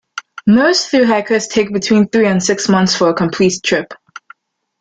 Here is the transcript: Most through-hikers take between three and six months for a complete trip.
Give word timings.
Most 0.47 0.89
through-hikers 0.89 1.45
take 1.47 1.71
between 1.71 2.07
three 2.09 2.25
and 2.25 2.41
six 2.43 2.67
months 2.67 2.95
for 2.95 3.09
a 3.09 3.13
complete 3.13 3.61
trip. 3.63 3.93